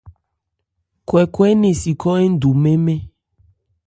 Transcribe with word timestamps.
Kwɛkwɛ 1.07 1.47
nɛn 1.61 1.75
si 1.81 1.91
khɔ́ 2.01 2.15
ńdu 2.33 2.49
mɛ́n-mɛ́n. 2.63 2.99